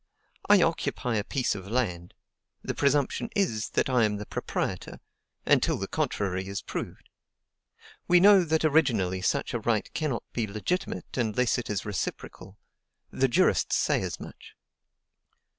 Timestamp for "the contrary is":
5.77-6.63